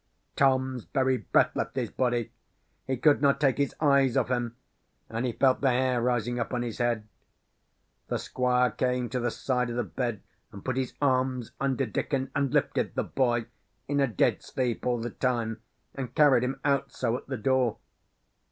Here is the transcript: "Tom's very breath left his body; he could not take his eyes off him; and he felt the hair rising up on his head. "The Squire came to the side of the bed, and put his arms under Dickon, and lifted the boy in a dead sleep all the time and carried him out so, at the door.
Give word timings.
"Tom's 0.35 0.85
very 0.85 1.17
breath 1.17 1.55
left 1.55 1.75
his 1.75 1.91
body; 1.91 2.31
he 2.87 2.97
could 2.97 3.21
not 3.21 3.39
take 3.39 3.59
his 3.59 3.75
eyes 3.79 4.17
off 4.17 4.29
him; 4.31 4.55
and 5.11 5.27
he 5.27 5.31
felt 5.31 5.61
the 5.61 5.69
hair 5.69 6.01
rising 6.01 6.39
up 6.39 6.55
on 6.55 6.63
his 6.63 6.79
head. 6.79 7.07
"The 8.07 8.17
Squire 8.17 8.71
came 8.71 9.09
to 9.09 9.19
the 9.19 9.29
side 9.29 9.69
of 9.69 9.75
the 9.75 9.83
bed, 9.83 10.23
and 10.51 10.65
put 10.65 10.75
his 10.75 10.95
arms 11.03 11.51
under 11.59 11.85
Dickon, 11.85 12.31
and 12.35 12.51
lifted 12.51 12.95
the 12.95 13.03
boy 13.03 13.45
in 13.87 13.99
a 13.99 14.07
dead 14.07 14.41
sleep 14.41 14.87
all 14.87 14.97
the 14.97 15.11
time 15.11 15.61
and 15.93 16.15
carried 16.15 16.43
him 16.43 16.59
out 16.65 16.91
so, 16.91 17.15
at 17.15 17.27
the 17.27 17.37
door. 17.37 17.77